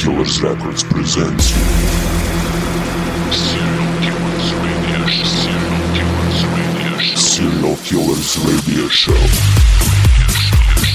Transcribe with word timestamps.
Killers 0.00 0.40
Records 0.40 0.82
presents 0.82 1.50
you 1.50 1.60
Serial 7.16 7.76
Killers 7.84 8.38
Radio 8.38 8.88
Show. 8.88 9.12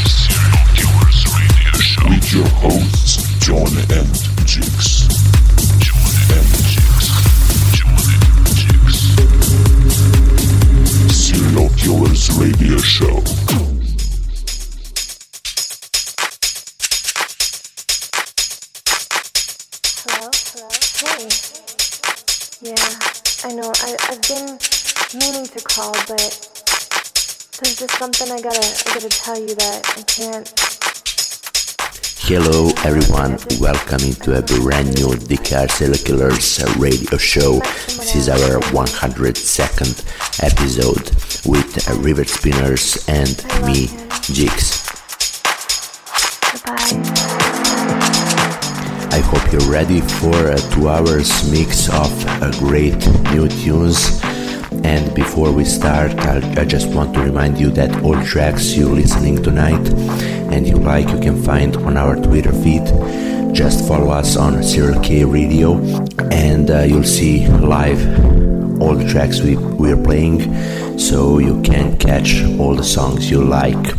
Serial 0.09 0.65
Killers 0.73 1.21
Radio 1.37 1.71
Show 1.77 2.09
with 2.09 2.33
your 2.33 2.47
hosts 2.47 3.21
John 3.45 3.69
and 3.93 4.09
Jix. 4.47 5.05
Serial 11.13 11.69
Killers 11.77 12.31
Radio 12.39 12.77
Show. 12.79 13.74
I 23.45 23.53
know. 23.53 23.71
I, 23.75 23.95
I've 24.09 24.21
been 24.23 24.57
meaning 25.19 25.45
to 25.45 25.61
call, 25.63 25.91
but 26.07 26.17
there's 27.61 27.75
just 27.77 27.91
something 27.91 28.31
I 28.31 28.41
gotta, 28.41 28.57
I 28.57 28.93
gotta 28.95 29.09
tell 29.09 29.39
you 29.39 29.53
that 29.53 29.85
I 29.95 30.01
can't. 30.01 30.51
Hello 32.21 32.71
everyone, 32.83 33.37
welcome 33.61 34.01
into 34.01 34.35
a 34.35 34.41
brand 34.41 34.95
new 34.95 35.09
DKR 35.13 35.69
Serial 35.69 35.95
Killers 35.99 36.63
radio 36.77 37.17
show. 37.17 37.59
This 37.85 38.15
is 38.15 38.29
our 38.29 38.59
102nd 38.73 40.43
episode 40.43 41.11
with 41.45 41.87
River 42.03 42.23
Spinners 42.23 43.07
and 43.07 43.45
me, 43.67 43.89
Jigs. 44.23 44.89
Goodbye. 46.51 47.24
I 49.15 49.19
hope 49.19 49.49
you're 49.49 49.71
ready 49.71 50.01
for 50.01 50.51
a 50.51 50.57
two 50.71 50.89
hours 50.89 51.49
mix 51.49 51.87
of 51.87 52.25
uh, 52.27 52.51
great 52.59 52.97
new 53.31 53.47
tunes. 53.47 54.19
And 54.83 55.15
before 55.15 55.53
we 55.53 55.63
start, 55.63 56.11
I, 56.19 56.39
I 56.59 56.65
just 56.65 56.89
want 56.89 57.13
to 57.13 57.21
remind 57.21 57.57
you 57.57 57.71
that 57.71 58.03
all 58.03 58.21
tracks 58.25 58.75
you're 58.75 58.89
listening 58.89 59.41
tonight 59.41 59.87
and 60.51 60.67
you 60.67 60.75
like, 60.75 61.07
you 61.07 61.19
can 61.21 61.41
find 61.41 61.77
on 61.77 61.95
our 61.95 62.17
Twitter 62.17 62.51
feed. 62.51 62.83
Just 63.55 63.87
follow 63.87 64.09
us 64.11 64.35
on 64.35 64.61
Serial 64.61 65.01
K 65.01 65.23
Radio, 65.23 65.77
and 66.29 66.69
uh, 66.69 66.81
you'll 66.81 67.05
see 67.05 67.47
live 67.47 68.01
all 68.81 68.95
the 68.95 69.07
tracks 69.07 69.39
we 69.39 69.55
we're 69.55 69.95
playing, 69.95 70.99
so 70.99 71.39
you 71.39 71.61
can 71.61 71.97
catch 71.99 72.43
all 72.59 72.75
the 72.75 72.83
songs 72.83 73.31
you 73.31 73.41
like. 73.41 73.95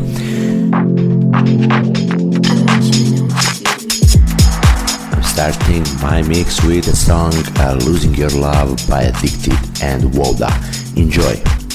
Starting 5.37 5.85
my 6.01 6.23
mix 6.23 6.65
with 6.65 6.87
the 6.87 6.97
song 6.97 7.31
uh, 7.59 7.75
Losing 7.85 8.15
Your 8.15 8.31
Love 8.31 8.81
by 8.89 9.03
Addicted 9.03 9.83
and 9.83 10.17
Woda. 10.17 10.49
Enjoy. 10.97 11.66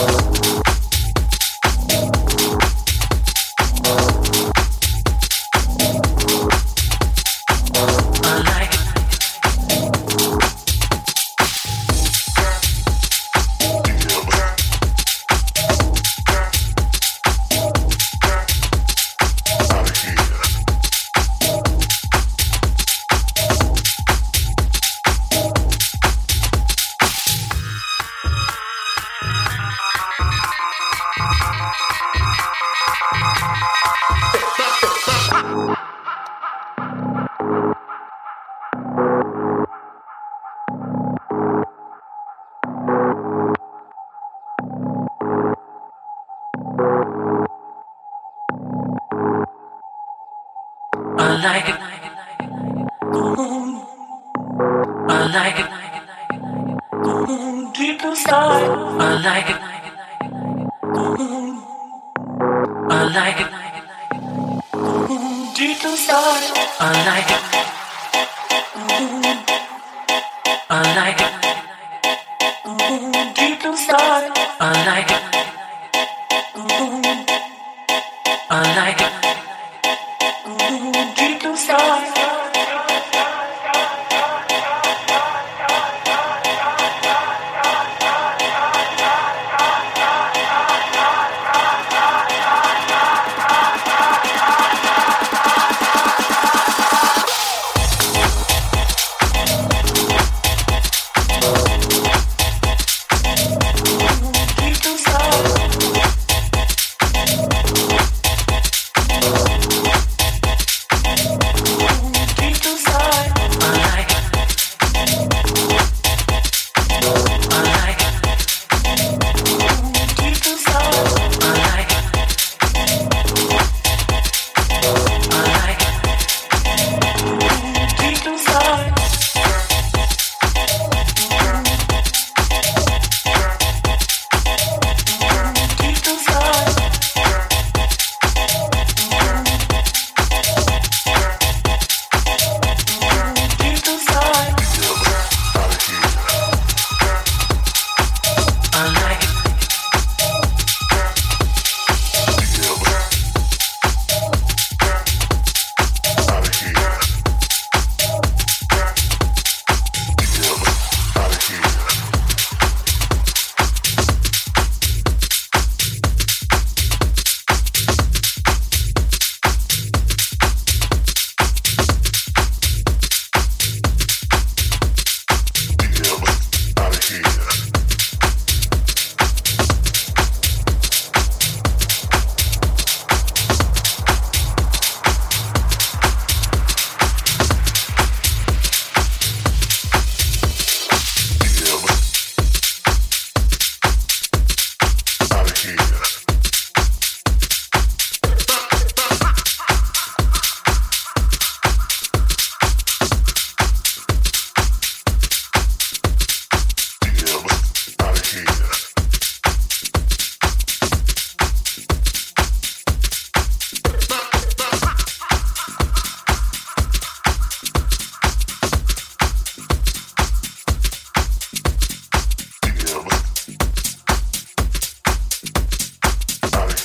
Bye. 0.00 0.29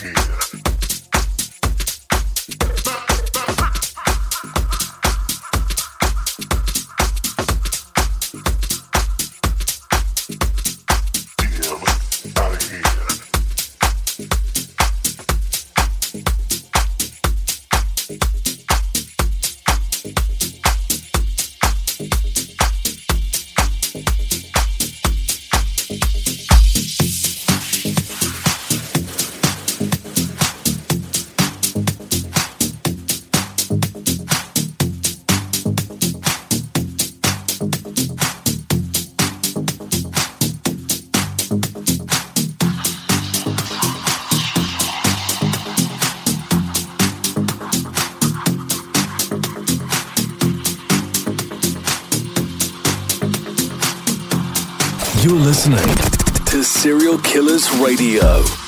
here. 0.05 0.64
Killers 57.35 57.69
Radio. 57.81 58.64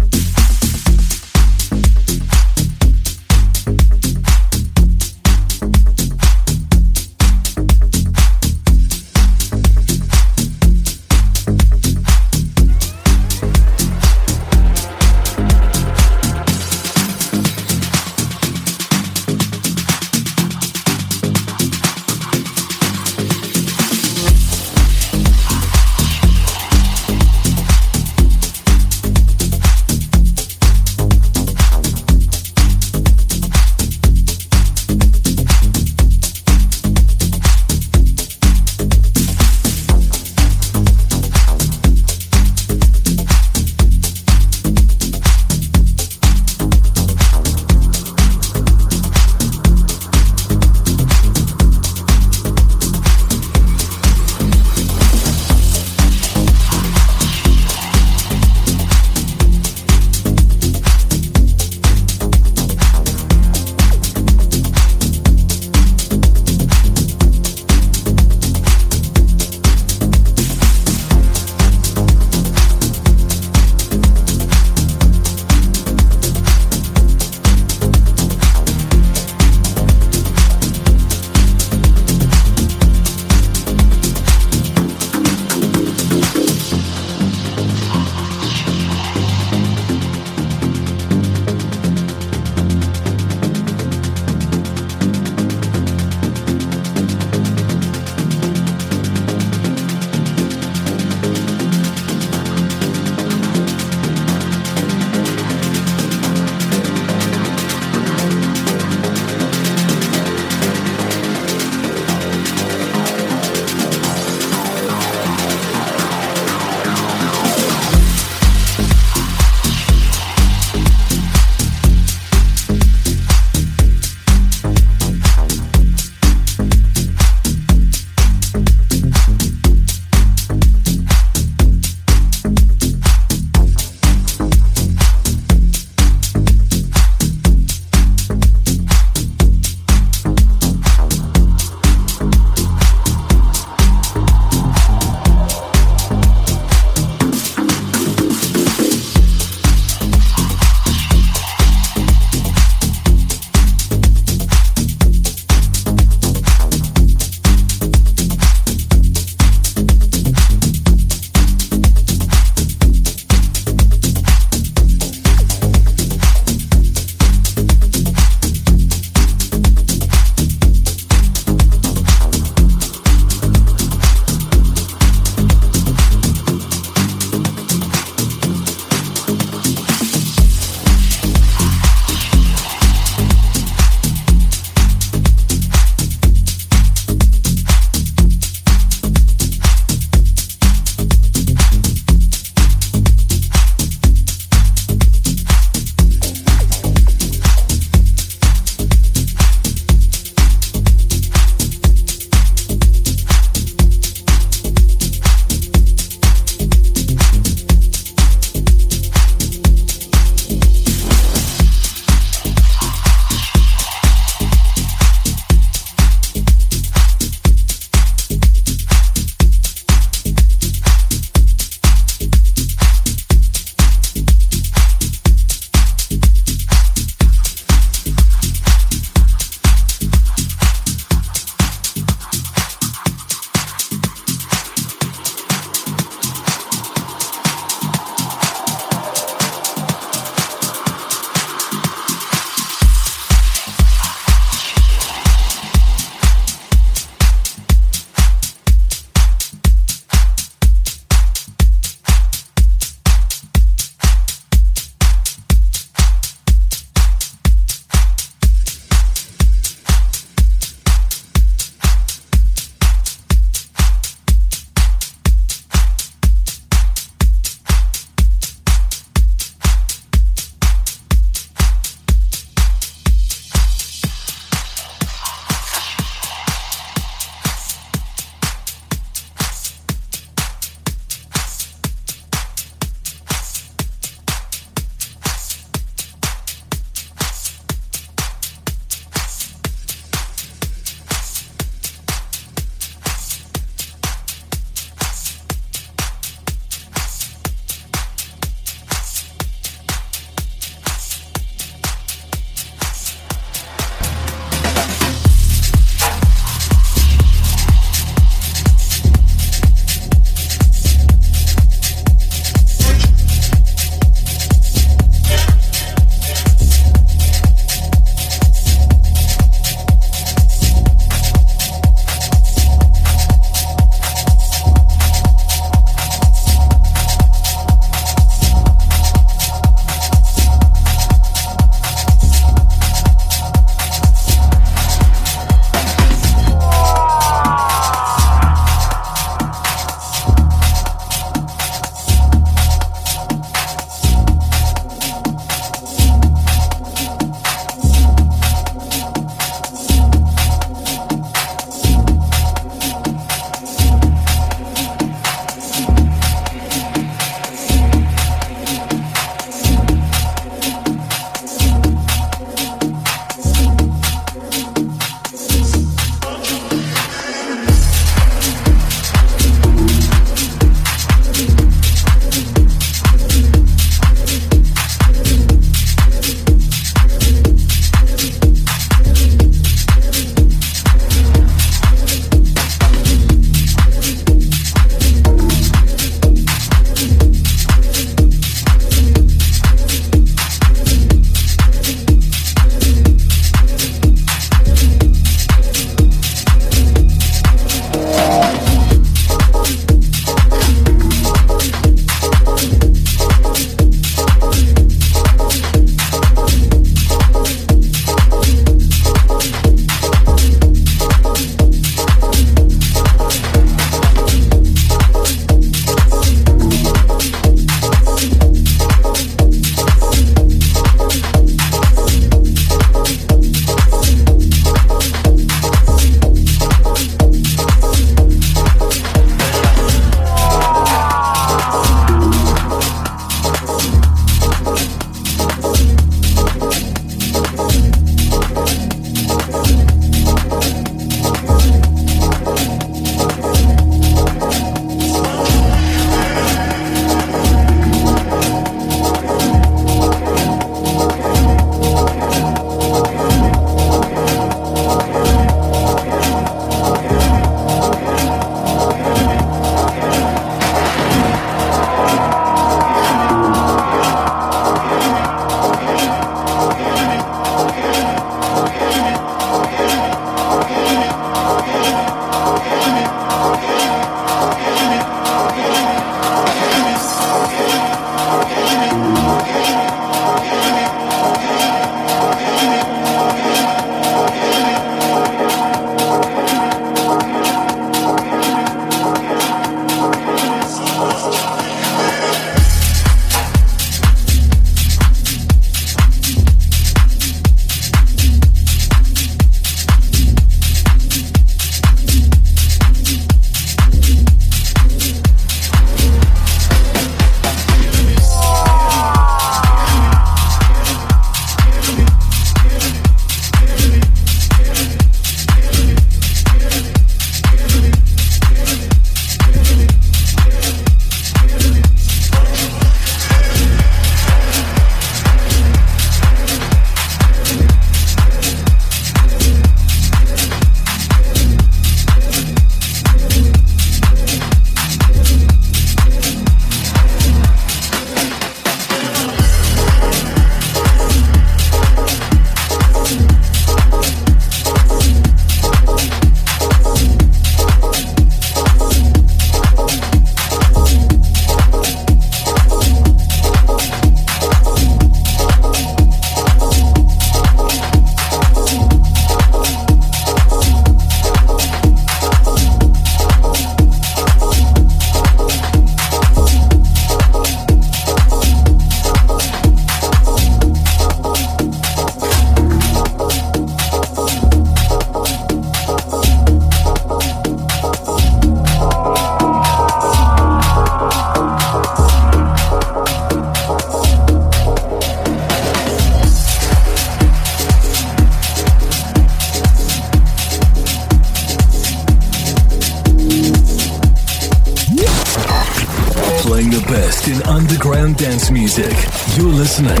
playing 596.58 596.70
the 596.70 596.86
best 596.88 597.28
in 597.28 597.40
underground 597.44 598.16
dance 598.16 598.50
music. 598.50 598.92
You're 599.36 599.46
listening 599.46 600.00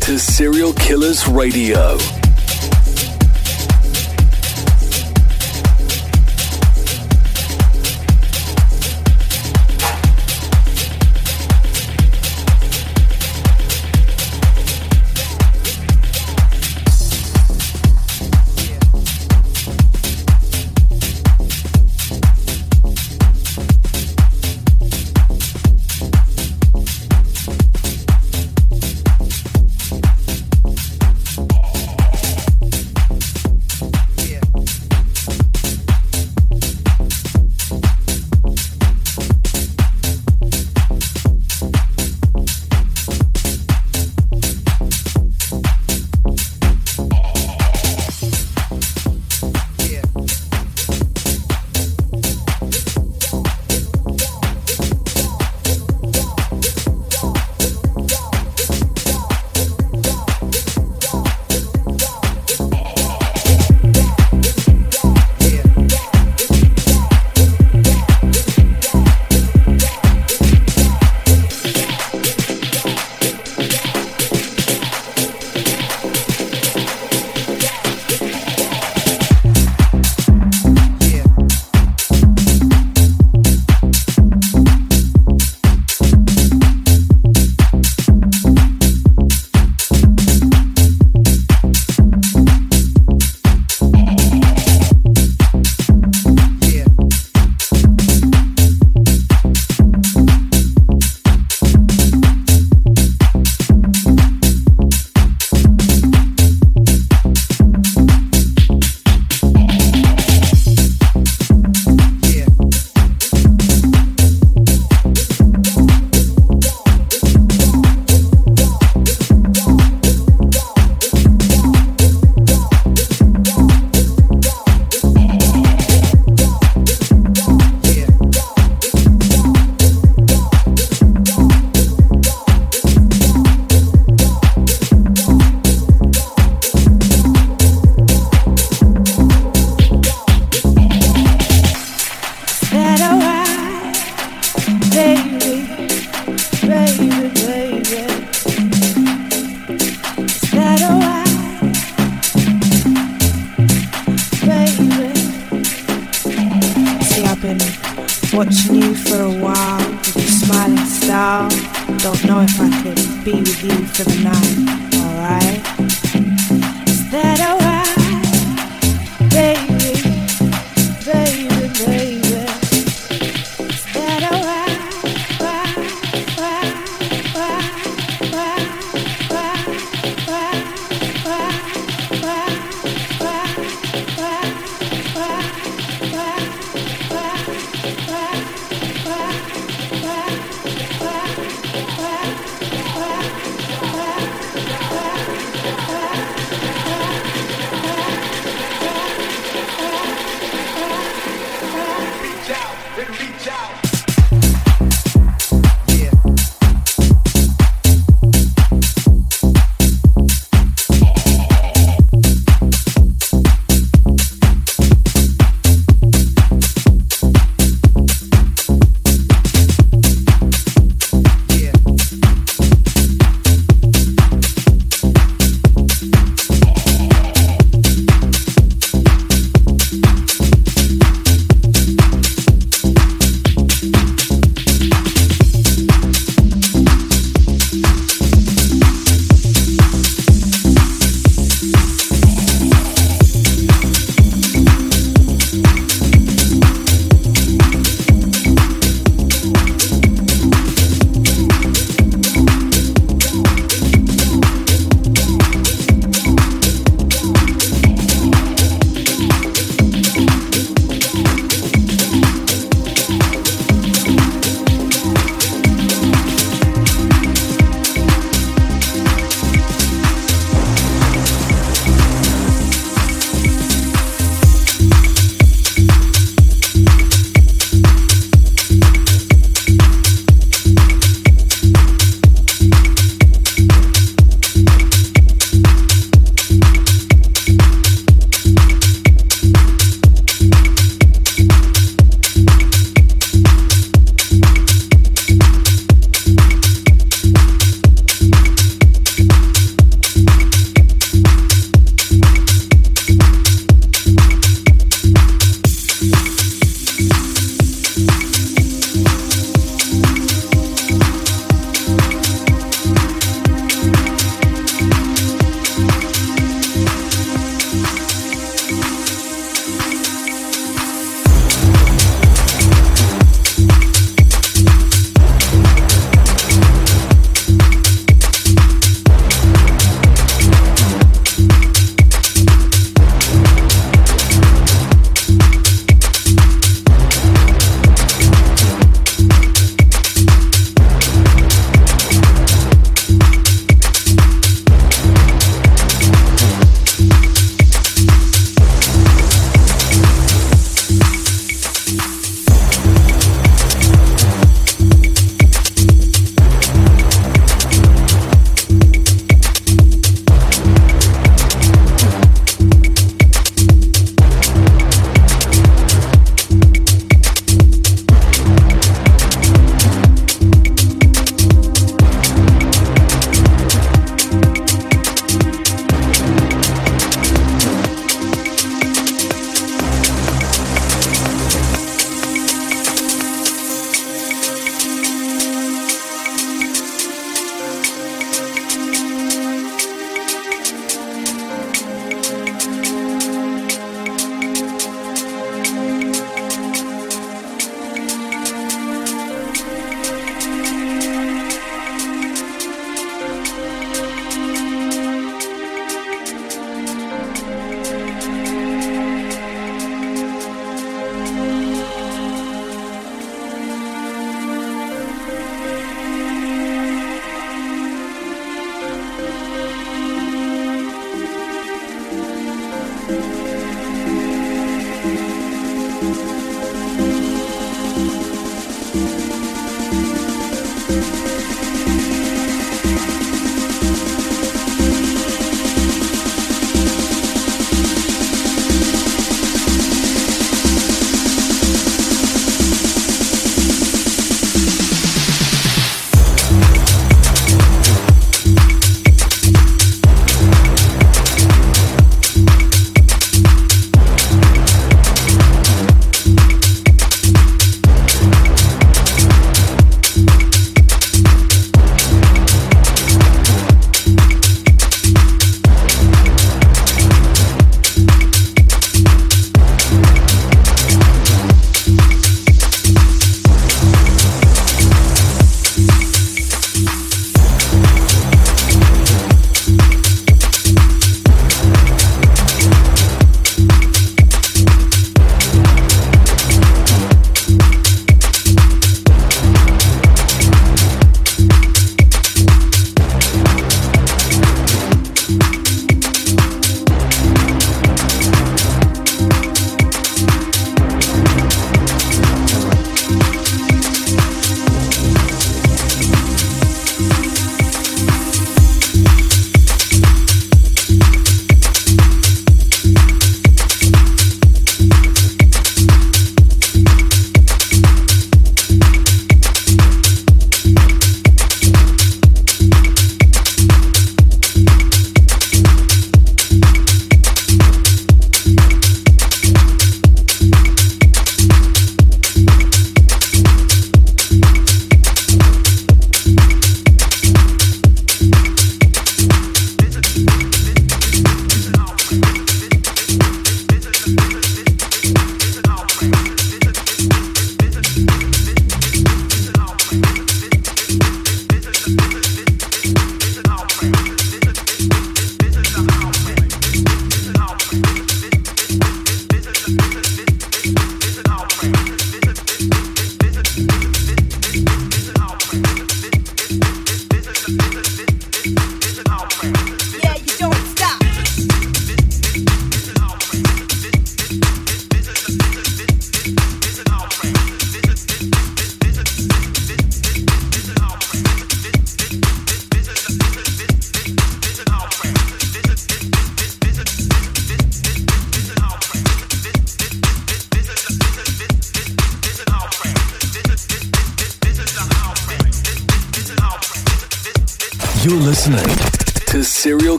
to 0.00 0.18
Serial 0.18 0.72
Killers 0.72 1.28
Radio. 1.28 1.98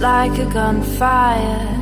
Like 0.00 0.38
a 0.38 0.46
gunfire. 0.46 1.76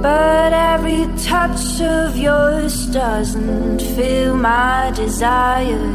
But 0.00 0.52
every 0.52 1.06
touch 1.24 1.80
of 1.80 2.16
yours 2.16 2.86
doesn't 2.86 3.80
feel 3.96 4.36
my 4.36 4.92
desire. 4.94 5.94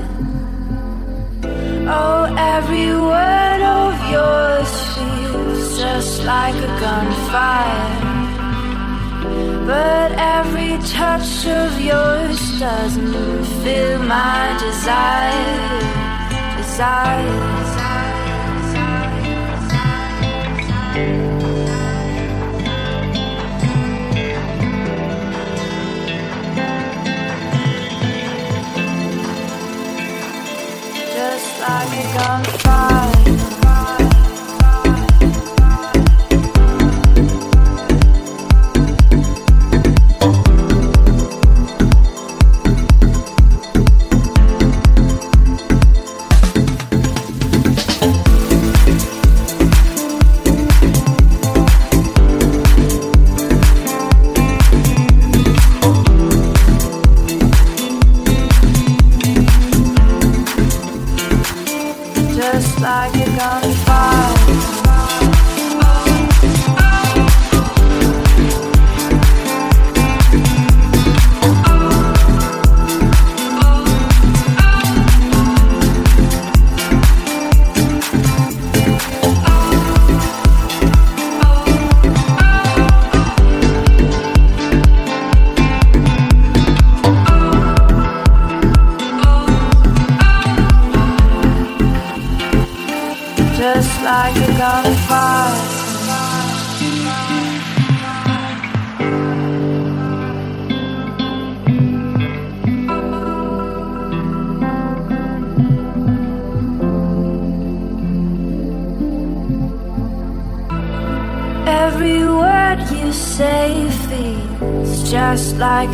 Oh, 1.90 2.36
every 2.38 2.92
word 2.96 3.62
of 3.62 3.94
yours 4.12 4.72
feels 4.96 5.80
just 5.80 6.24
like 6.26 6.56
a 6.56 6.80
gunfire. 6.80 8.08
But 9.66 10.12
every 10.18 10.78
touch 10.88 11.46
of 11.48 11.80
yours 11.80 12.60
doesn't 12.60 13.46
fill 13.64 14.00
my 14.04 14.58
desire. 14.60 16.58
Desire. 16.58 17.57
Just 32.14 32.66
like 32.66 33.17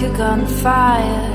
a 0.04 0.18
gunfire. 0.18 1.30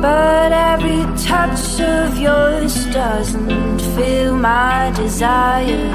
But 0.00 0.52
every 0.52 1.02
touch 1.24 1.80
of 1.80 2.18
yours 2.18 2.86
doesn't 2.86 3.78
fill 3.94 4.36
my 4.36 4.92
desire. 4.94 5.88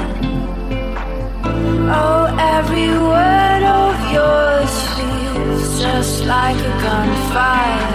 Oh, 2.00 2.24
every 2.56 2.90
word 3.12 3.62
of 3.82 3.94
yours 4.16 4.72
feels 4.96 5.80
just 5.80 6.24
like 6.24 6.56
a 6.56 6.74
gunfire. 6.86 7.88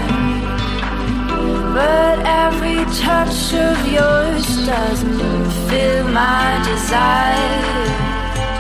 But 1.78 2.18
every 2.46 2.82
touch 3.06 3.54
of 3.54 3.78
yours 3.98 4.46
doesn't 4.66 5.52
fill 5.68 6.08
my 6.08 6.62
desire. 6.66 7.62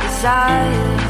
Desire. 0.01 1.02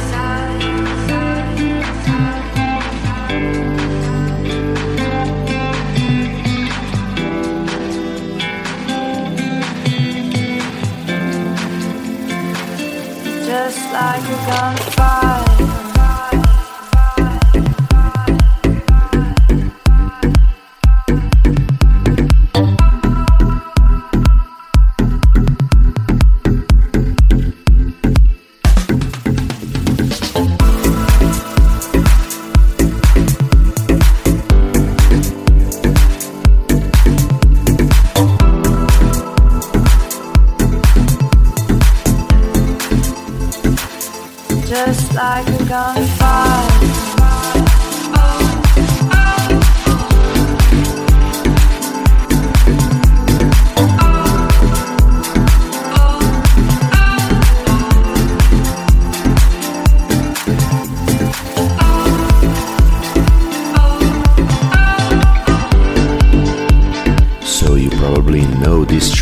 Just 13.65 13.93
like 13.93 14.27
you're 14.27 14.45
gonna 14.45 14.91
Just 14.91 15.52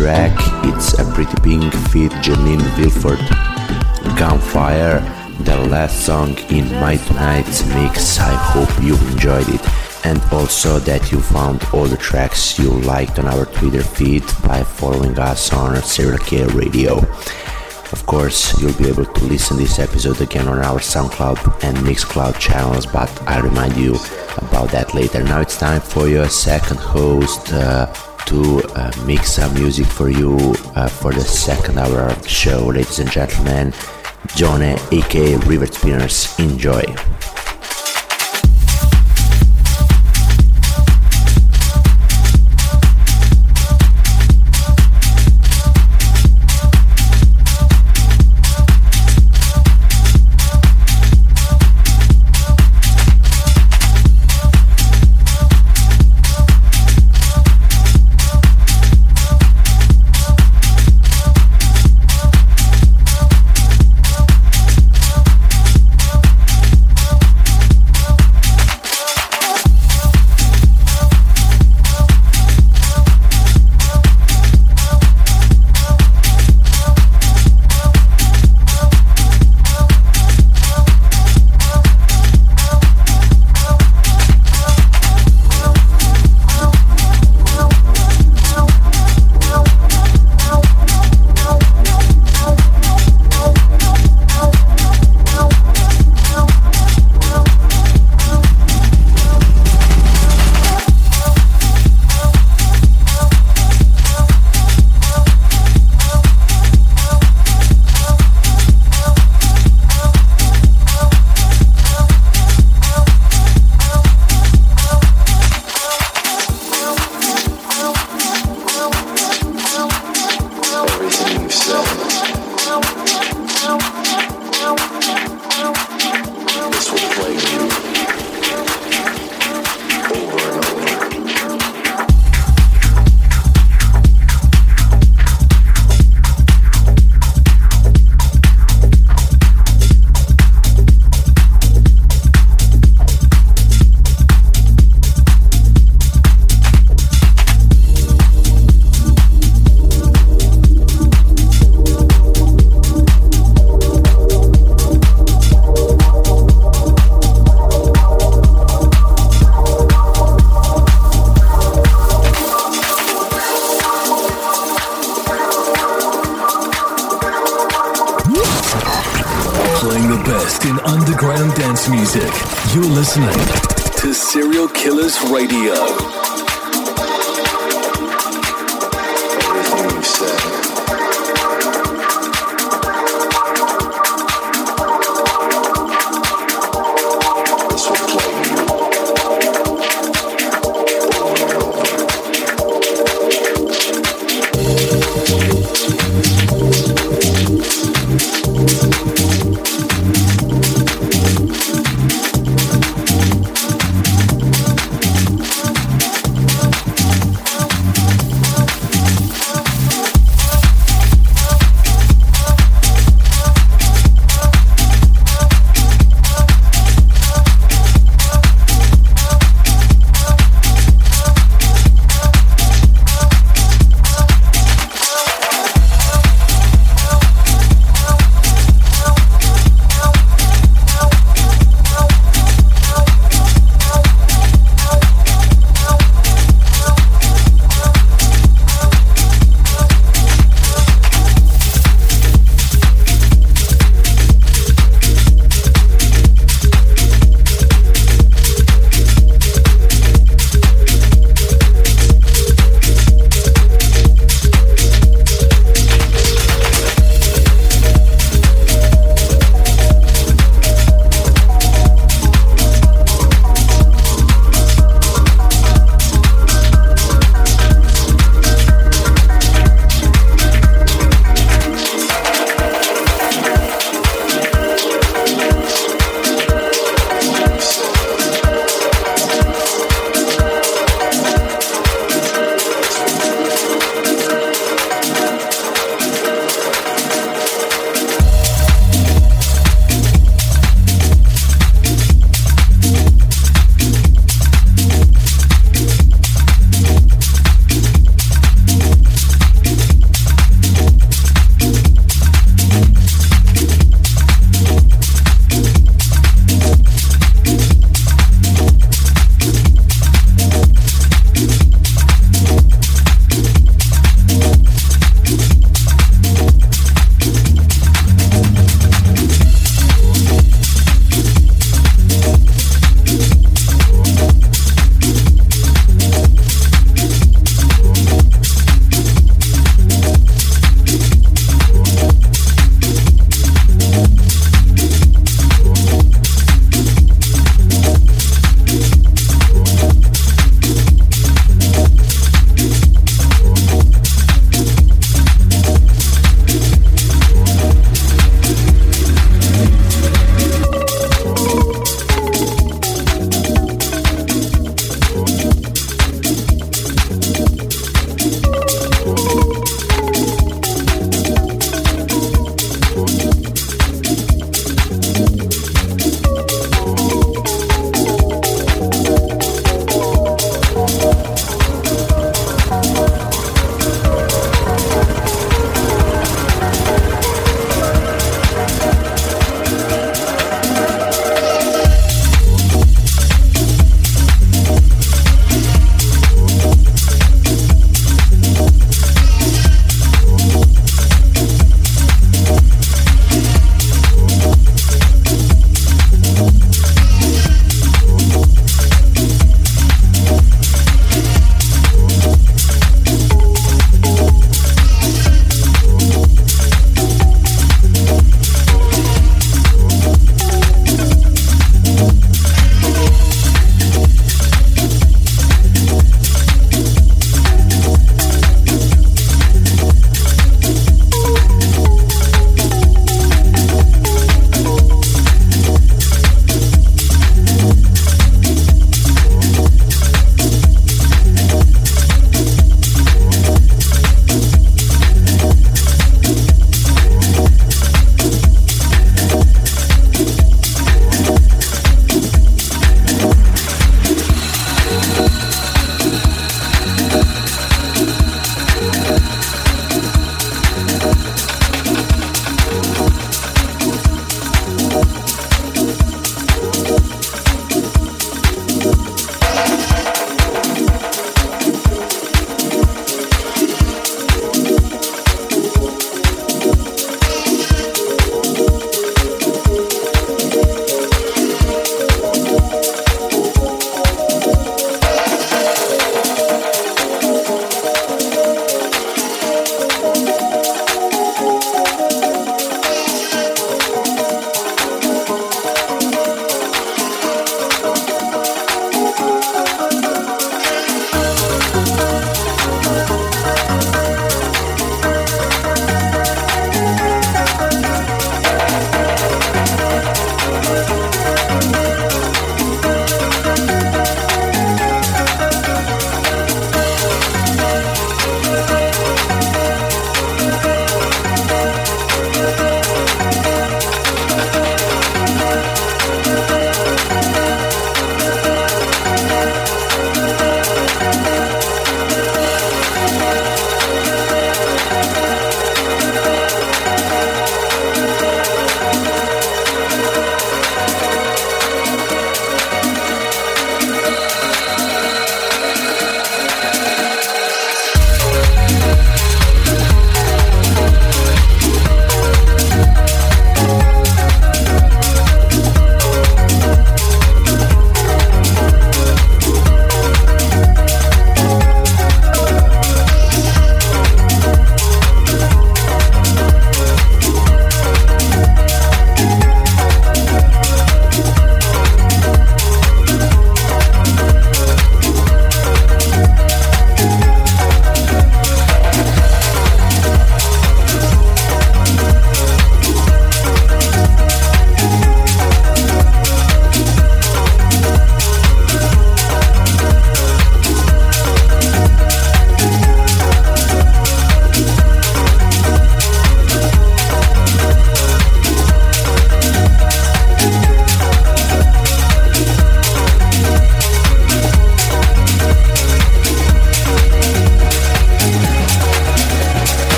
track. 0.00 0.32
It's 0.64 0.98
a 0.98 1.04
pretty 1.12 1.36
pink 1.42 1.74
feat 1.90 2.10
Janine 2.24 2.64
Wilford. 2.78 3.20
Gunfire, 4.16 5.00
last 5.66 6.04
song 6.06 6.36
in 6.50 6.70
my 6.80 6.96
tonight's 6.96 7.64
mix. 7.66 8.18
I 8.18 8.32
hope 8.32 8.82
you 8.82 8.96
enjoyed 9.12 9.48
it. 9.48 9.60
And 10.04 10.20
also 10.32 10.78
that 10.80 11.12
you 11.12 11.20
found 11.20 11.62
all 11.72 11.86
the 11.86 11.96
tracks 11.96 12.58
you 12.58 12.70
liked 12.70 13.18
on 13.18 13.26
our 13.26 13.46
Twitter 13.46 13.82
feed 13.82 14.24
by 14.46 14.62
following 14.62 15.18
us 15.18 15.52
on 15.52 15.76
Serial 15.82 16.48
Radio. 16.50 16.98
Of 17.92 18.06
course, 18.06 18.60
you'll 18.60 18.78
be 18.78 18.88
able 18.88 19.04
to 19.04 19.24
listen 19.24 19.56
this 19.56 19.78
episode 19.78 20.20
again 20.20 20.46
on 20.48 20.58
our 20.60 20.78
SoundCloud 20.78 21.64
and 21.64 21.76
Mixcloud 21.78 22.38
channels, 22.38 22.86
but 22.86 23.10
I'll 23.28 23.42
remind 23.42 23.76
you 23.76 23.96
about 24.36 24.70
that 24.70 24.94
later. 24.94 25.22
Now 25.24 25.40
it's 25.40 25.58
time 25.58 25.80
for 25.80 26.08
your 26.08 26.28
second 26.28 26.78
host 26.78 27.52
uh, 27.52 27.92
to 28.26 28.62
uh, 28.76 28.92
mix 29.06 29.32
some 29.32 29.52
music 29.54 29.86
for 29.86 30.08
you 30.08 30.36
uh, 30.76 30.88
for 30.88 31.12
the 31.12 31.20
second 31.20 31.78
hour 31.78 32.02
of 32.02 32.22
the 32.22 32.28
show, 32.28 32.66
ladies 32.66 33.00
and 33.00 33.10
gentlemen. 33.10 33.72
John 34.34 34.62
aka 34.62 35.36
River 35.46 35.66
Spinners, 35.66 36.38
enjoy. 36.38 37.09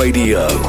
Radio. 0.00 0.59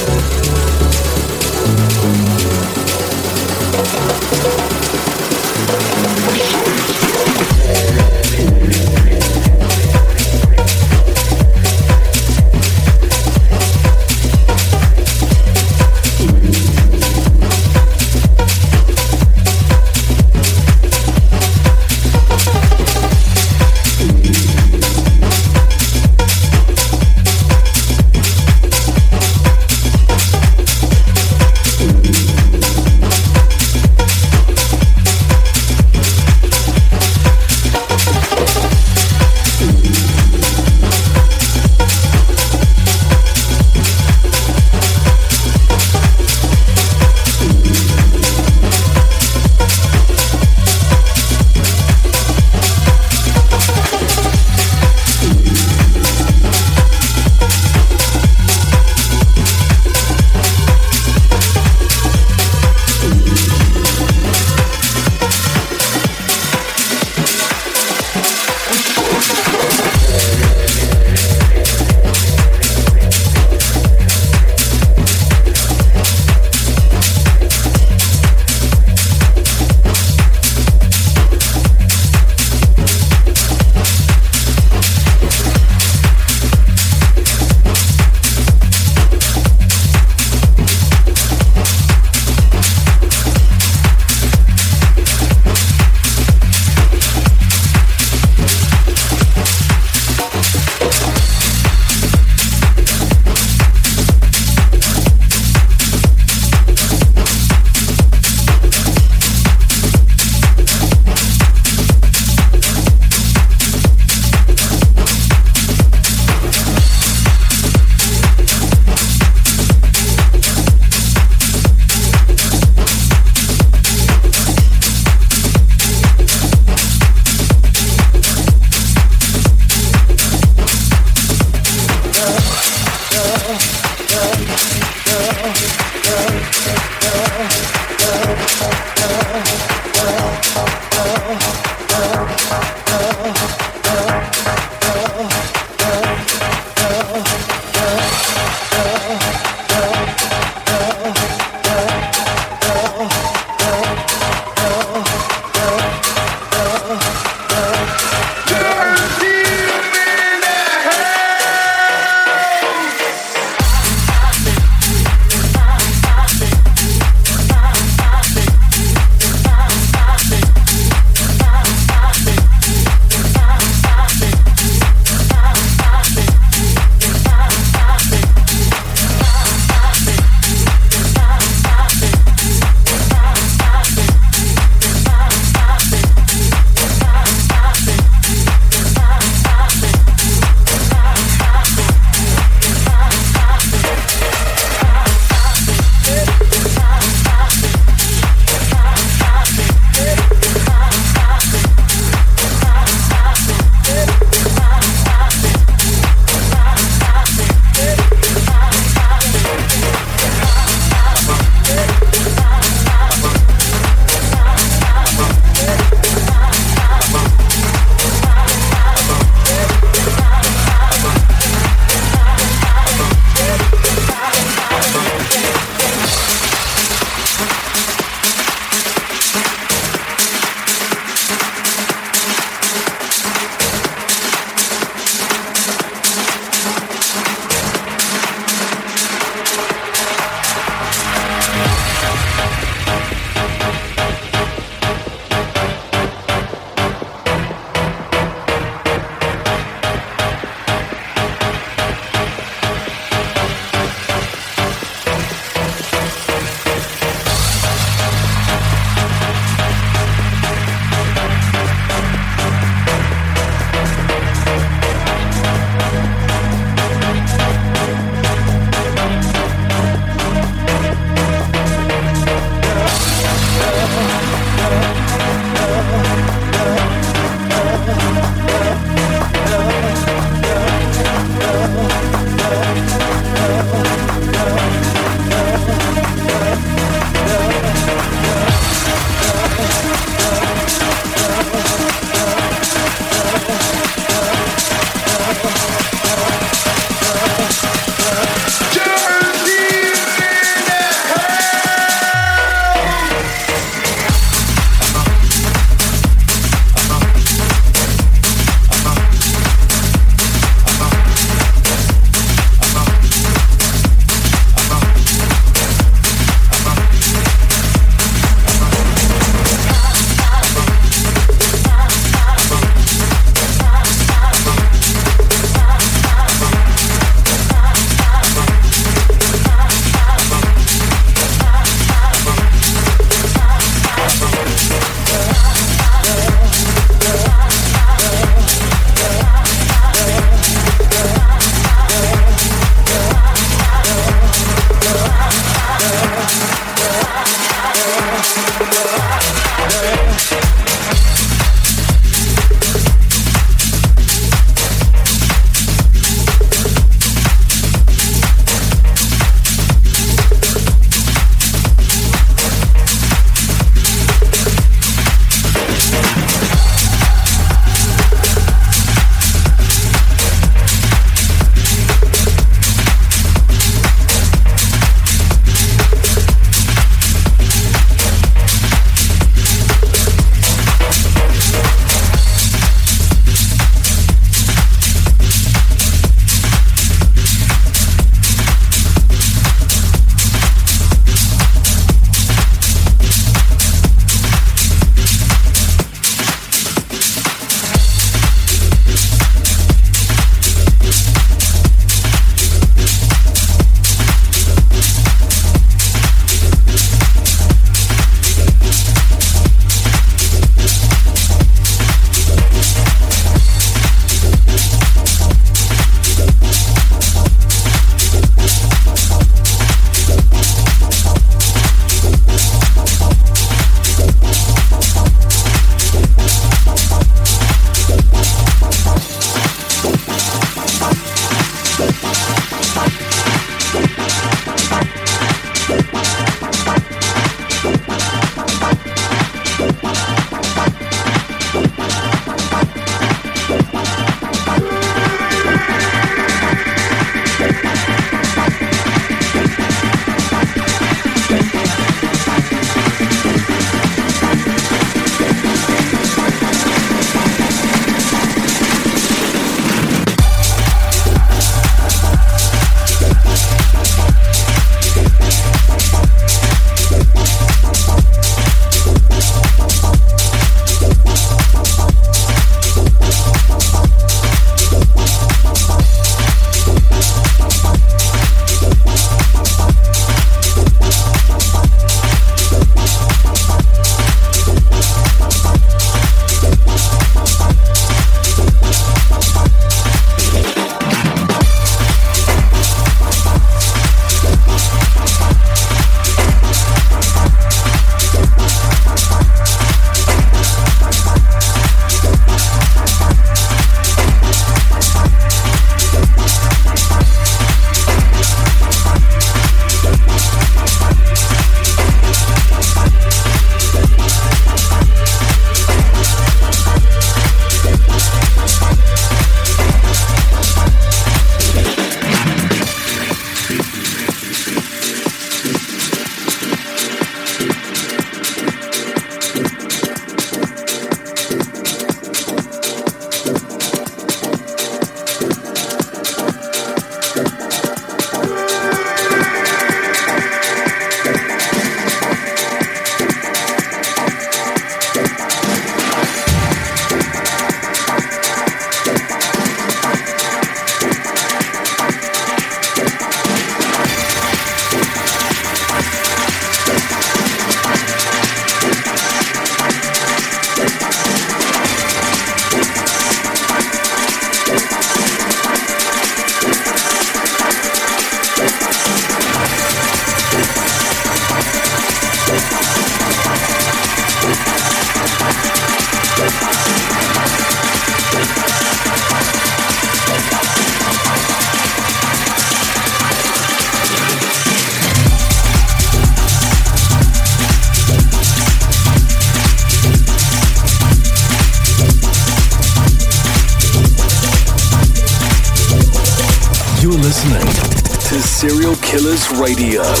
Radio. 599.41 600.00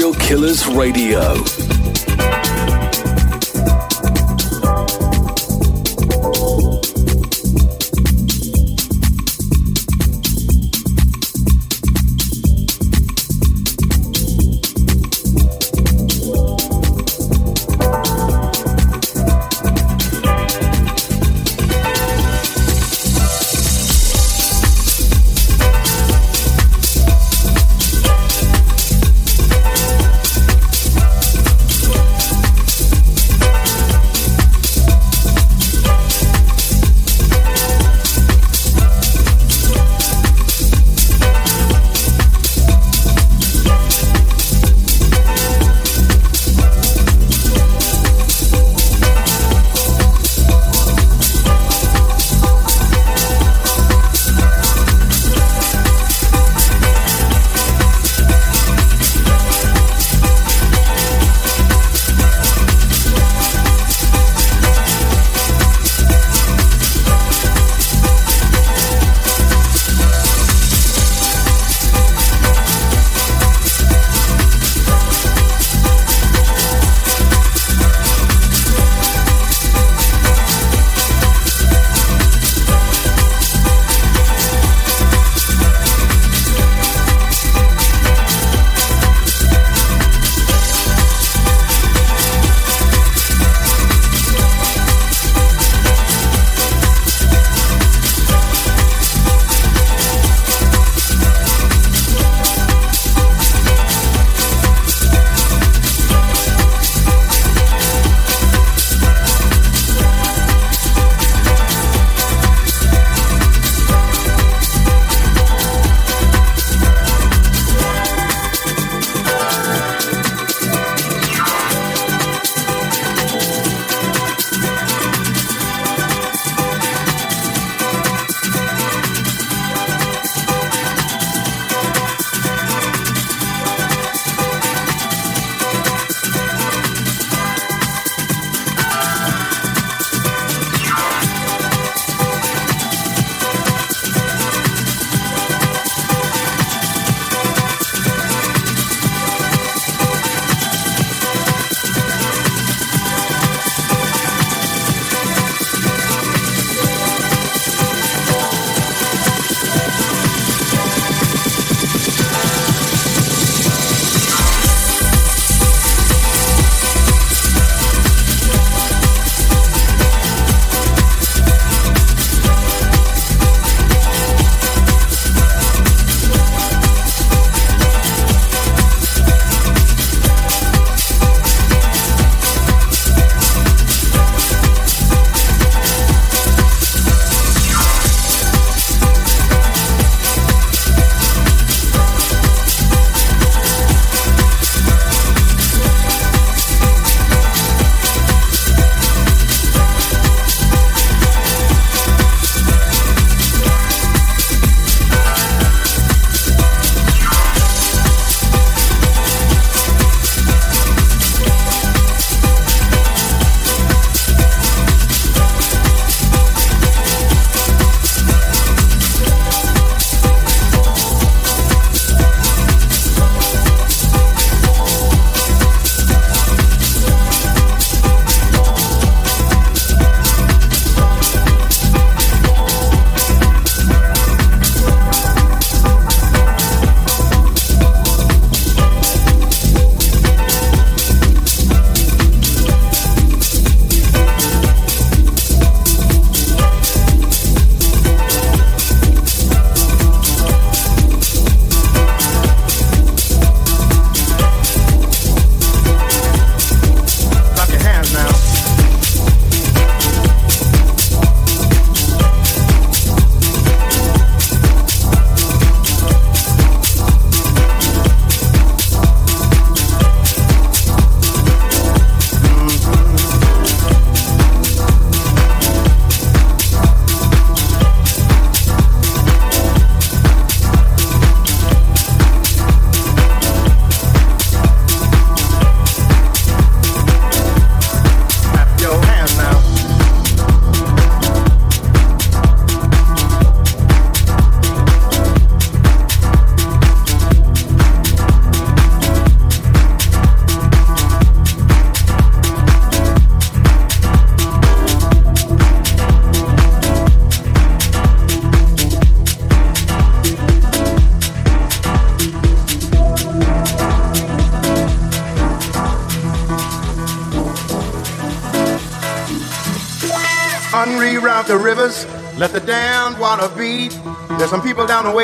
Serial 0.00 0.14
Killers 0.14 0.66
Radio. 0.68 1.89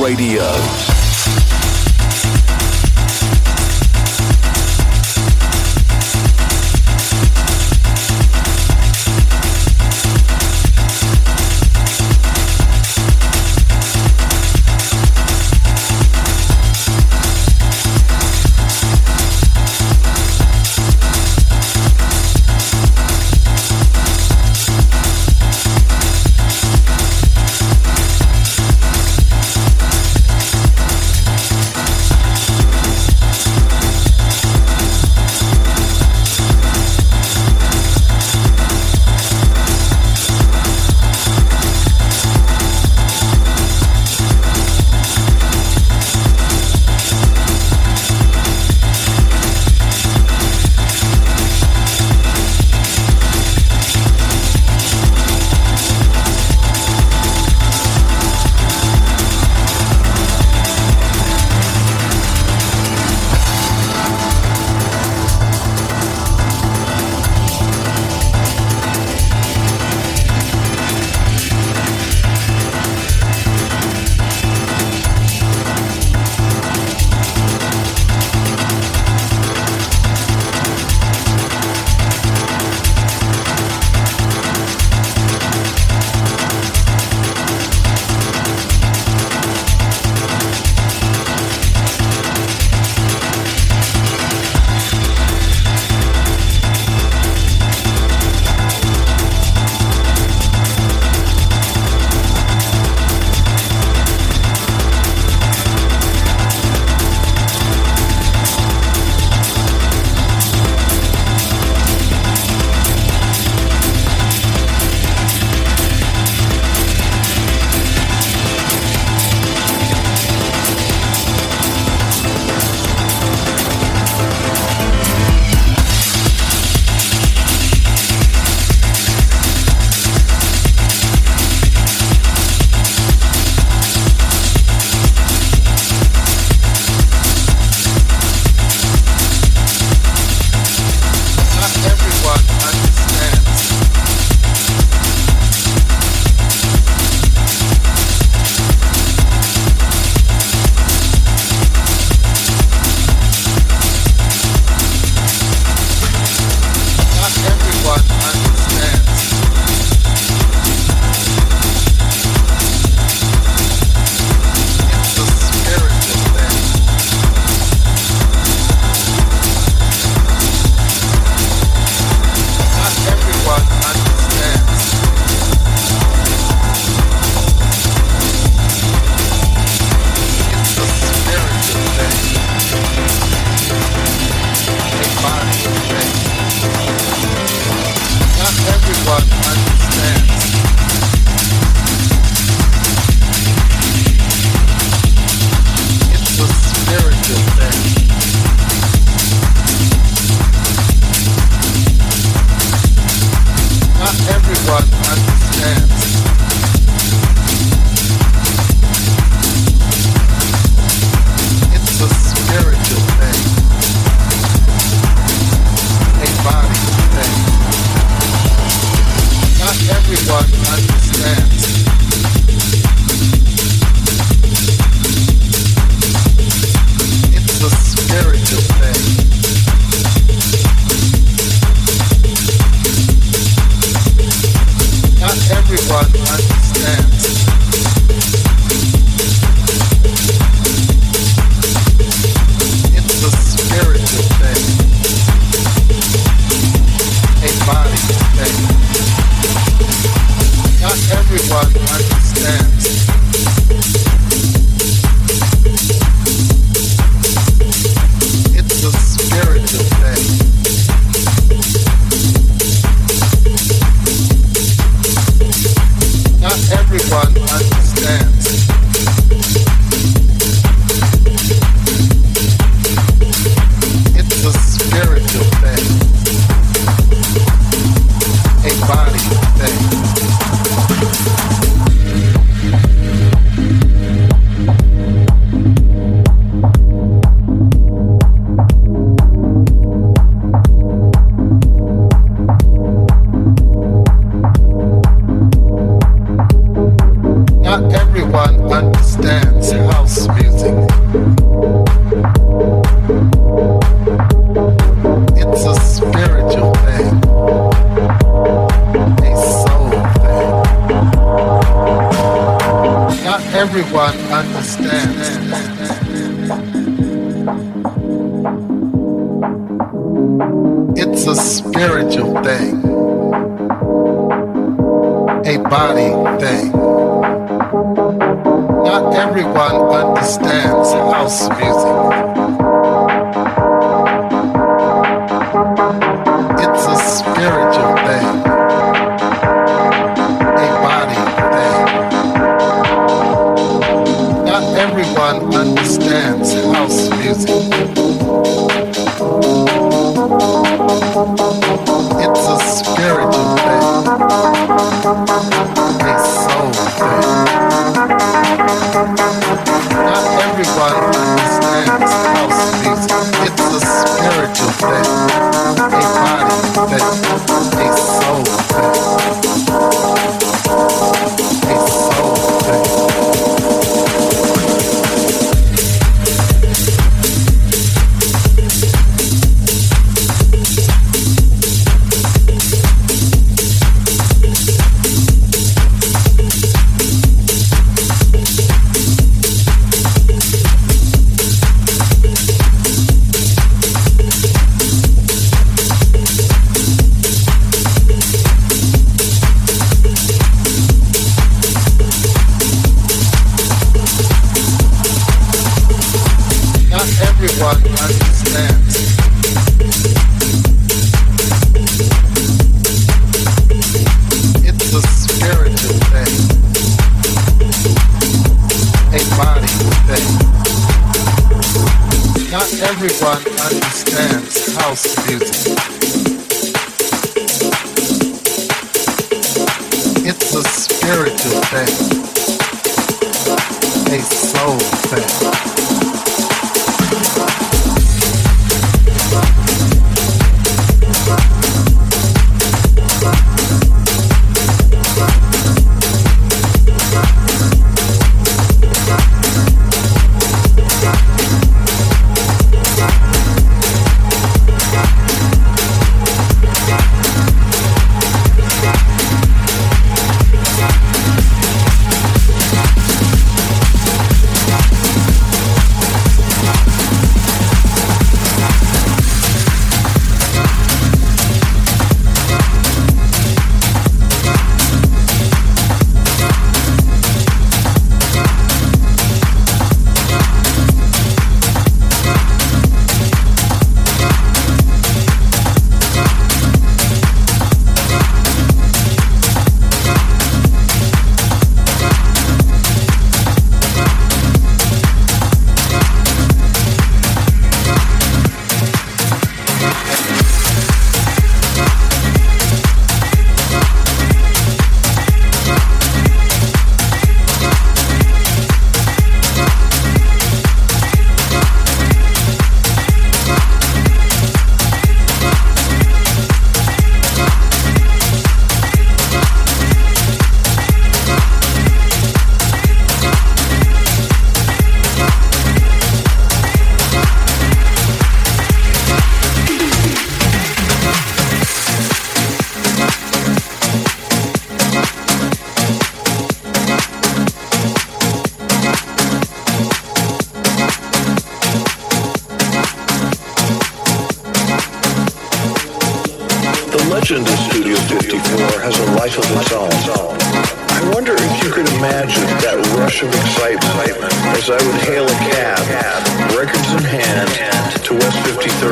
Radio. 0.00 0.69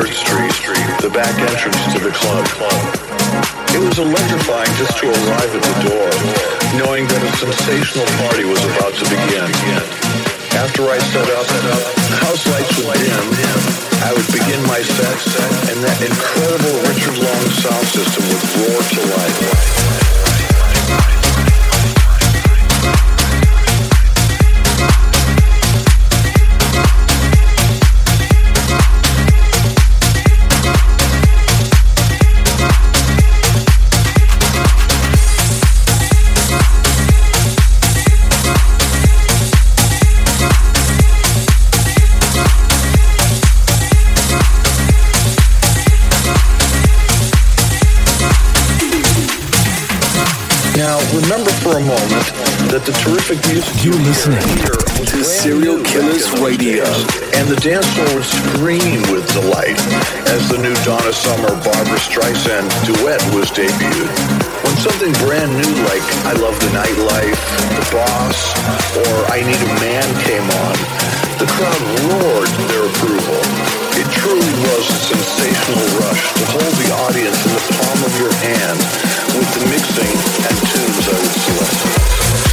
3rd 0.06 0.52
Street, 0.54 0.86
the 1.02 1.10
back 1.10 1.34
entrance 1.42 1.82
to 1.90 1.98
the 1.98 2.14
club. 2.14 2.46
It 3.74 3.82
was 3.82 3.98
electrifying 3.98 4.70
just 4.78 4.94
to 4.98 5.10
arrive 5.10 5.50
at 5.50 5.58
the 5.58 5.76
door, 5.90 6.06
knowing 6.78 7.02
that 7.10 7.18
a 7.18 7.32
sensational 7.34 8.06
party 8.22 8.44
was 8.46 8.62
about 8.62 8.94
to 8.94 9.04
begin. 9.10 9.50
After 10.54 10.86
I 10.86 10.98
set 11.02 11.26
up, 11.34 11.46
house 12.22 12.46
lights 12.46 12.78
would 12.78 12.94
dim. 12.94 13.26
I 14.06 14.14
would 14.14 14.28
begin 14.30 14.62
my 14.70 14.82
set, 14.86 15.18
and 15.66 15.82
that 15.82 15.98
incredible 15.98 16.78
Richard 16.86 17.18
Long 17.18 17.44
sound 17.58 17.86
system 17.90 18.22
would 18.30 18.44
roar 18.54 18.78
to 18.78 19.02
life. 19.18 20.07
For 51.78 51.84
a 51.84 51.86
moment 51.86 52.26
that 52.70 52.82
the 52.82 52.94
terrific 52.98 53.38
music 53.46 53.70
You're 53.84 53.98
listening 54.02 54.42
here 54.58 54.78
to 54.78 55.18
Serial 55.22 55.78
Killers 55.84 56.26
back 56.26 56.34
in 56.34 56.34
those 56.34 56.42
Radio. 56.42 56.86
And 57.38 57.46
the 57.46 57.58
dance 57.62 57.86
floor 57.94 58.10
was 58.18 58.26
scream 58.26 58.98
with 59.14 59.26
delight 59.30 59.78
as 60.34 60.48
the 60.50 60.58
new 60.58 60.74
Donna 60.82 61.12
Summer 61.12 61.54
Barbara 61.62 62.00
Streisand 62.02 62.66
duet 62.82 63.22
was 63.34 63.50
debuted. 63.54 64.10
When 64.64 64.74
something 64.82 65.12
brand 65.22 65.52
new 65.54 65.72
like 65.86 66.02
I 66.26 66.34
Love 66.42 66.56
the 66.58 66.72
Nightlife, 66.74 67.42
The 67.78 67.86
Boss, 67.94 68.38
or 68.98 69.14
I 69.30 69.44
Need 69.46 69.60
a 69.62 69.72
Man 69.78 70.08
came 70.26 70.46
on, 70.66 70.76
the 71.38 71.46
crowd 71.46 71.82
roared 72.10 72.52
their 72.74 72.84
approval. 72.90 73.40
It 73.98 74.08
truly 74.14 74.52
was 74.66 74.84
a 74.90 74.98
sensational 75.14 75.86
rush 76.02 76.22
to 76.38 76.44
hold 76.58 76.74
the 76.74 76.90
audience 77.06 77.38
in 77.46 77.52
the 77.54 77.64
palm 77.78 77.98
of 78.02 78.12
your 78.18 78.34
hand 78.42 79.17
with 79.36 79.50
the 79.54 79.66
mixing 79.68 80.14
and 80.46 80.56
tunes 80.70 81.08
I 81.08 81.12
would 81.20 81.34
select. 81.34 82.47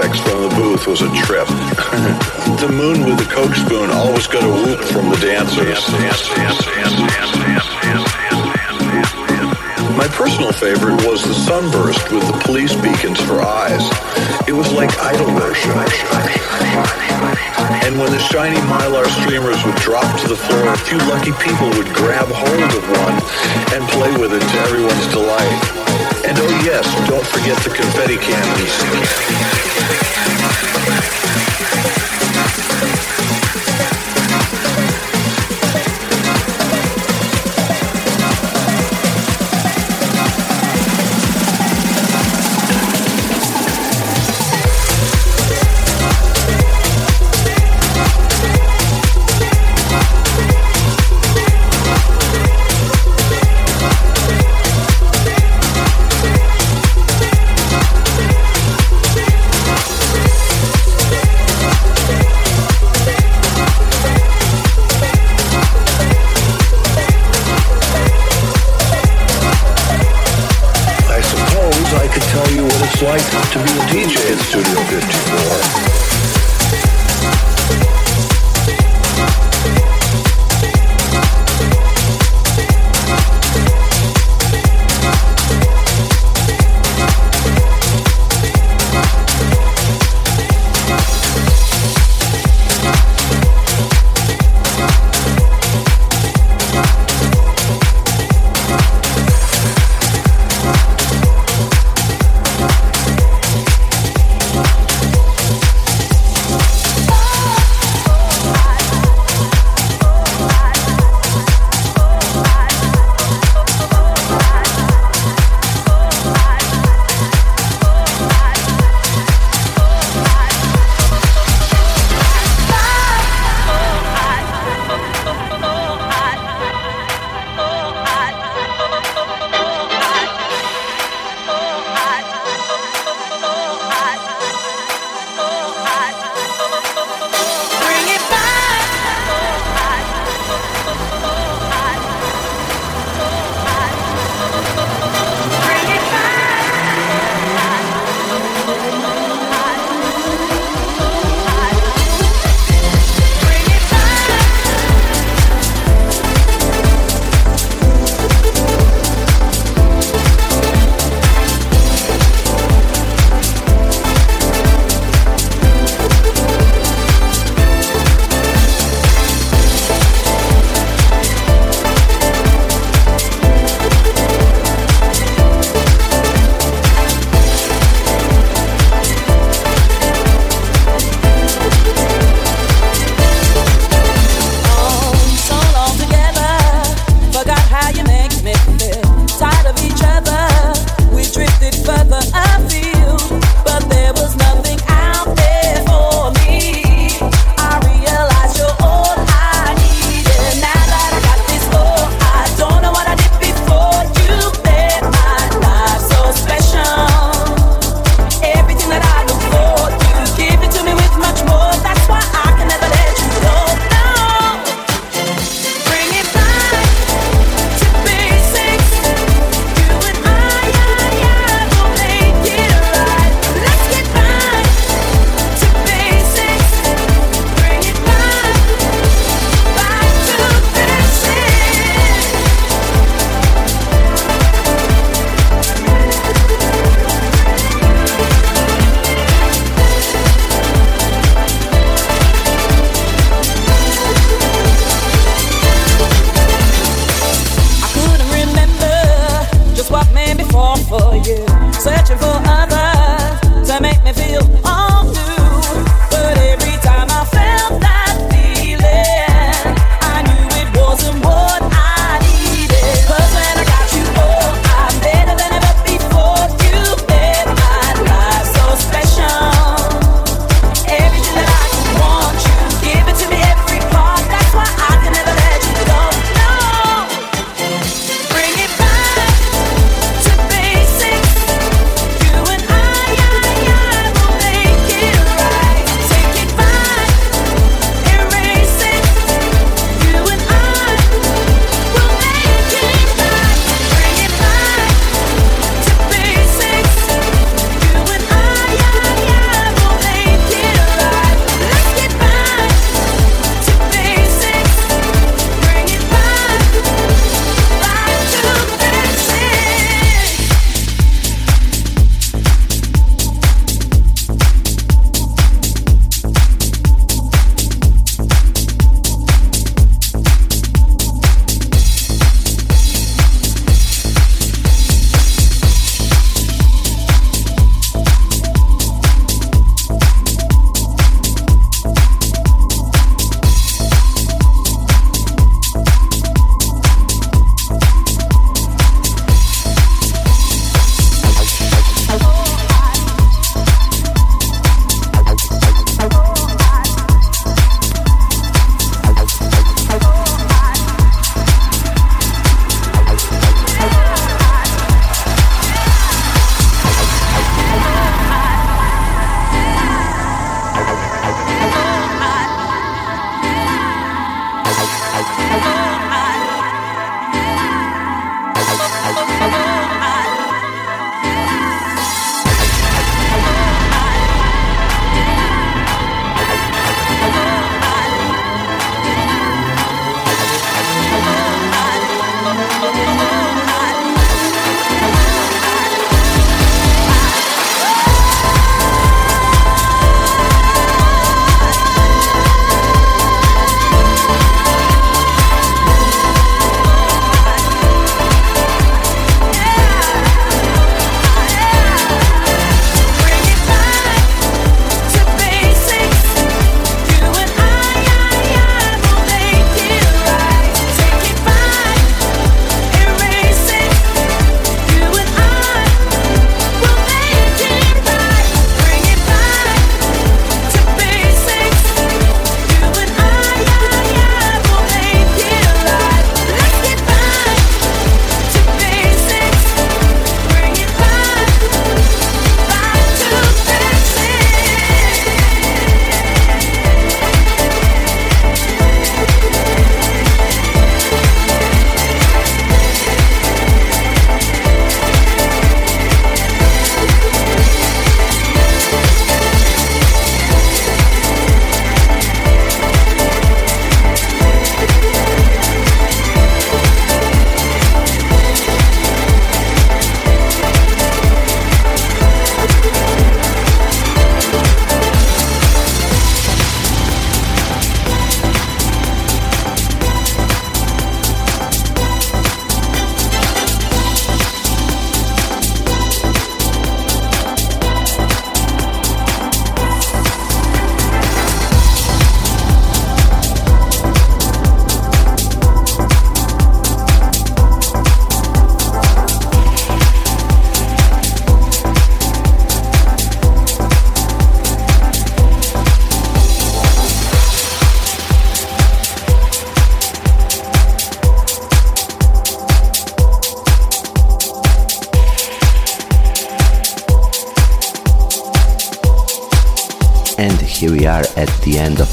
Effects 0.00 0.20
from 0.20 0.42
the 0.42 0.48
booth 0.54 0.86
was 0.86 1.02
a 1.02 1.12
trip. 1.14 1.46
the 2.60 2.68
moon 2.72 3.04
with 3.04 3.18
the 3.18 3.28
coke 3.30 3.54
spoon 3.54 3.90
always 3.90 4.26
got 4.26 4.42
a 4.42 4.48
whoop 4.48 4.80
from 4.80 5.10
the 5.10 5.16
dancers. 5.16 5.88
My 9.96 10.08
personal 10.08 10.52
favorite 10.52 11.04
was 11.06 11.22
the 11.22 11.34
sunburst 11.34 12.10
with 12.10 12.26
the 12.26 12.38
police 12.44 12.74
beacons 12.76 13.20
for 13.20 13.42
eyes. 13.42 13.84
It 14.48 14.52
was 14.52 14.72
like 14.72 14.96
idol 14.98 15.34
worship. 15.34 15.76
And 17.86 17.98
when 17.98 18.10
the 18.10 18.18
shiny 18.18 18.60
mylar 18.66 19.06
streamers 19.22 19.64
would 19.64 19.76
drop 19.76 20.08
to 20.20 20.28
the 20.28 20.36
floor, 20.36 20.72
a 20.72 20.78
few 20.78 20.98
lucky 21.06 21.32
people 21.38 21.68
would 21.78 21.92
grab 21.94 22.28
hold 22.28 22.72
of 22.74 22.84
one 22.90 23.16
and 23.74 23.88
play 23.90 24.12
with 24.18 24.32
it 24.32 24.42
to 24.42 24.58
everyone's 24.66 25.06
delight. 25.08 25.62
And 26.26 26.38
oh 26.38 26.50
yes, 26.64 26.84
don't 27.08 27.26
forget 27.26 27.56
the 27.62 27.70
confetti 27.70 28.16
cannons. 28.18 28.70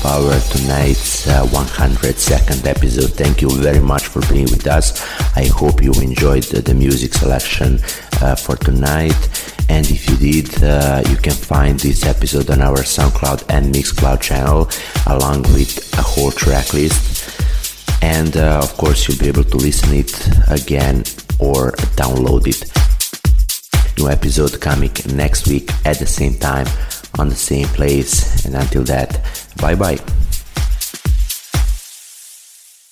Our 0.08 0.40
tonight's 0.52 1.28
uh, 1.28 1.46
102nd 1.48 2.66
episode. 2.66 3.12
Thank 3.14 3.42
you 3.42 3.50
very 3.50 3.82
much 3.82 4.08
for 4.08 4.22
being 4.32 4.46
with 4.46 4.66
us. 4.66 5.02
I 5.36 5.48
hope 5.48 5.84
you 5.84 5.92
enjoyed 6.02 6.44
the, 6.44 6.62
the 6.62 6.74
music 6.74 7.14
selection 7.14 7.80
uh, 8.22 8.36
for 8.36 8.56
tonight. 8.56 9.20
And 9.70 9.86
if 9.92 10.10
you 10.10 10.16
did, 10.16 10.64
uh, 10.64 11.04
you 11.10 11.18
can 11.18 11.34
find 11.34 11.78
this 11.80 12.06
episode 12.06 12.50
on 12.50 12.62
our 12.62 12.78
SoundCloud 12.78 13.46
and 13.50 13.76
Mixcloud 13.76 14.22
channel, 14.22 14.70
along 15.08 15.42
with 15.54 15.76
a 16.00 16.02
whole 16.02 16.32
track 16.32 16.74
list. 16.74 17.44
And 18.02 18.38
uh, 18.38 18.62
of 18.64 18.78
course, 18.78 19.08
you'll 19.08 19.20
be 19.20 19.28
able 19.28 19.44
to 19.44 19.58
listen 19.58 19.94
it 19.94 20.14
again 20.50 21.00
or 21.40 21.74
download 22.00 22.48
it. 22.48 22.64
New 23.98 24.10
episode 24.10 24.62
coming 24.62 24.94
next 25.14 25.48
week 25.48 25.70
at 25.86 26.00
the 26.00 26.08
same 26.08 26.38
time 26.38 26.68
on 27.20 27.30
the 27.30 27.36
same 27.36 27.68
place. 27.70 28.46
And 28.46 28.56
until 28.56 28.84
that, 28.84 29.22
bye 29.68 29.76
bye. 29.76 30.17